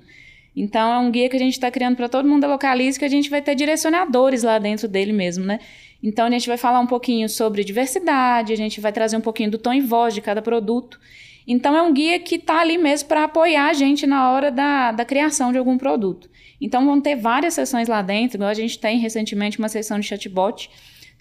[0.56, 3.04] Então, é um guia que a gente está criando para todo mundo da Localize, que
[3.04, 5.60] a gente vai ter direcionadores lá dentro dele mesmo, né?
[6.02, 9.50] Então, a gente vai falar um pouquinho sobre diversidade, a gente vai trazer um pouquinho
[9.50, 11.00] do tom e voz de cada produto.
[11.46, 14.92] Então, é um guia que está ali mesmo para apoiar a gente na hora da,
[14.92, 16.28] da criação de algum produto.
[16.60, 20.06] Então, vão ter várias sessões lá dentro, igual a gente tem recentemente uma sessão de
[20.06, 20.70] chatbot,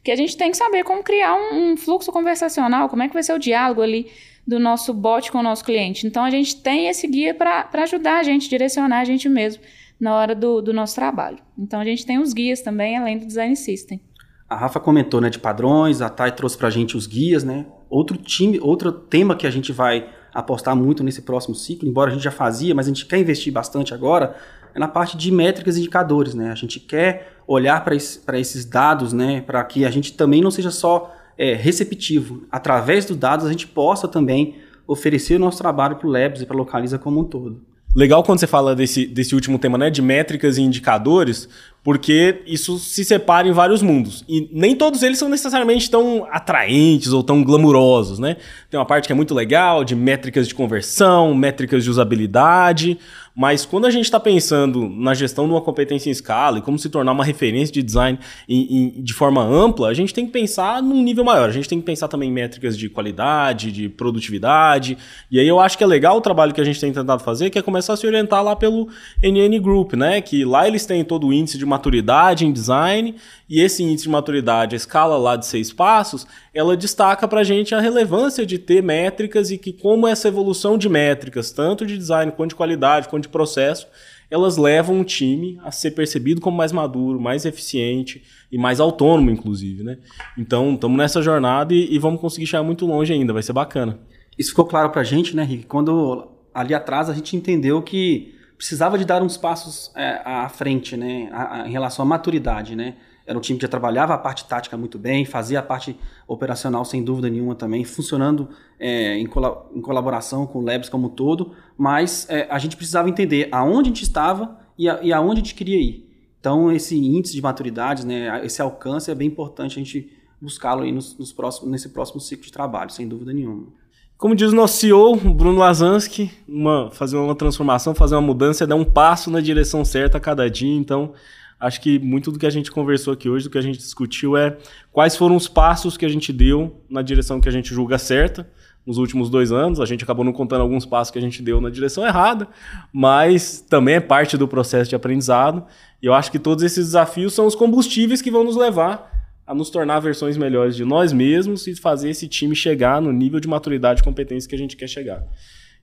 [0.03, 3.13] que a gente tem que saber como criar um, um fluxo conversacional, como é que
[3.13, 4.07] vai ser o diálogo ali
[4.45, 6.05] do nosso bot com o nosso cliente.
[6.05, 9.63] Então, a gente tem esse guia para ajudar a gente, direcionar a gente mesmo
[9.99, 11.38] na hora do, do nosso trabalho.
[11.57, 13.99] Então, a gente tem os guias também, além do Design System.
[14.47, 17.65] A Rafa comentou né, de padrões, a Thay trouxe para a gente os guias, né?
[17.89, 22.13] Outro time, outro tema que a gente vai apostar muito nesse próximo ciclo, embora a
[22.13, 24.35] gente já fazia, mas a gente quer investir bastante agora,
[24.75, 26.51] é na parte de métricas e indicadores, né?
[26.51, 29.41] A gente quer olhar para esse, esses dados, né?
[29.41, 32.45] Para que a gente também não seja só é, receptivo.
[32.51, 36.45] Através dos dados, a gente possa também oferecer o nosso trabalho para o Labs e
[36.45, 37.61] para a Localiza como um todo.
[37.95, 39.89] Legal quando você fala desse, desse último tema, né?
[39.89, 41.47] De métricas e indicadores,
[41.86, 44.25] porque isso se separa em vários mundos.
[44.27, 48.38] E nem todos eles são necessariamente tão atraentes ou tão glamurosos, né?
[48.71, 52.97] Tem uma parte que é muito legal, de métricas de conversão, métricas de usabilidade,
[53.36, 56.79] mas quando a gente está pensando na gestão de uma competência em escala e como
[56.79, 58.17] se tornar uma referência de design
[58.47, 61.49] em, em, de forma ampla, a gente tem que pensar num nível maior.
[61.49, 64.97] A gente tem que pensar também em métricas de qualidade, de produtividade.
[65.29, 67.49] E aí eu acho que é legal o trabalho que a gente tem tentado fazer,
[67.49, 68.88] que é começar a se orientar lá pelo
[69.21, 70.21] NN Group, né?
[70.21, 73.15] Que lá eles têm todo o índice de maturidade em design,
[73.49, 77.43] e esse índice de maturidade, a escala lá de seis passos, ela destaca para a
[77.43, 81.97] gente a relevância de ter métricas e que como essa evolução de métricas, tanto de
[81.97, 83.88] design quanto de qualidade, quanto de processo,
[84.30, 89.30] elas levam o time a ser percebido como mais maduro, mais eficiente e mais autônomo,
[89.30, 89.97] inclusive, né?
[90.38, 93.99] Então, estamos nessa jornada e, e, vamos conseguir chegar muito longe ainda, vai ser bacana.
[94.38, 95.65] Isso ficou claro para a gente, né, Rick?
[95.67, 100.95] Quando ali atrás a gente entendeu que precisava de dar uns passos é, à frente,
[100.95, 102.95] né, a, a, em relação à maturidade, né?
[103.28, 105.97] Era um time que já trabalhava a parte tática muito bem, fazia a parte
[106.28, 108.49] operacional sem dúvida nenhuma também, funcionando
[108.80, 112.78] é, em, col em, colaboração com o Labs como um todo, mas é, a gente
[112.78, 116.06] precisava entender aonde a gente estava e, a, e aonde a gente queria ir.
[116.39, 121.18] Então, esse índice de maturidade, né, esse alcance é bem importante a gente buscá-lo nos,
[121.18, 123.74] nos próximos, nesse próximo ciclo de trabalho, sem dúvida nenhuma.
[124.18, 128.68] Como diz o nosso CEO, Bruno Lazansky, uma, fazer uma transformação, fazer uma mudança é
[128.68, 130.74] dar um passo na direção certa a cada dia.
[130.74, 131.11] Então,
[131.59, 134.38] acho que muito do que a gente conversou aqui hoje, do que a gente discutiu,
[134.38, 134.55] é
[134.89, 138.49] quais foram os passos que a gente deu na direção que a gente julga certa
[138.88, 139.82] nos últimos dois anos.
[139.82, 142.47] A gente acabou não contando alguns passos que a gente deu na direção errada,
[142.93, 145.66] mas também é parte do processo de aprendizado.
[146.01, 149.14] E eu acho que todos esses desafios são os combustíveis que vão nos levar
[149.45, 153.39] a nos tornar versões melhores de nós mesmos e fazer esse time chegar no nível
[153.39, 155.23] de maturidade e competência que a gente quer chegar.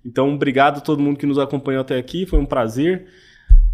[0.05, 3.07] Então, obrigado a todo mundo que nos acompanhou até aqui, foi um prazer.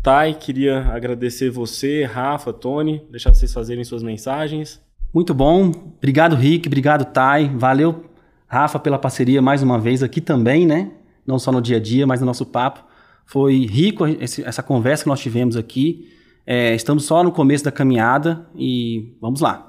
[0.02, 4.80] Thay, queria agradecer você, Rafa, Tony, deixar vocês fazerem suas mensagens.
[5.12, 8.04] Muito bom, obrigado Rick, obrigado Thay, valeu
[8.48, 10.90] Rafa pela parceria mais uma vez aqui também, né?
[11.26, 12.82] Não só no dia a dia, mas no nosso papo.
[13.26, 16.08] Foi rico essa conversa que nós tivemos aqui.
[16.46, 19.67] É, estamos só no começo da caminhada e vamos lá.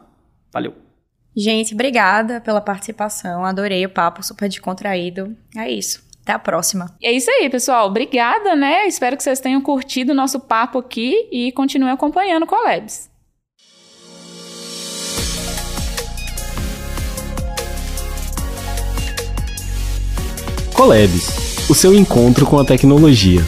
[0.52, 0.74] Valeu.
[1.36, 3.46] Gente, obrigada pela participação.
[3.46, 5.36] Adorei o papo, super descontraído.
[5.56, 6.04] É isso.
[6.24, 6.96] Até a próxima.
[7.02, 7.88] É isso aí, pessoal.
[7.88, 8.88] Obrigada, né?
[8.88, 13.10] Espero que vocês tenham curtido o nosso papo aqui e continuem acompanhando o Collabs.
[20.74, 23.42] Collabs, o seu encontro com a tecnologia.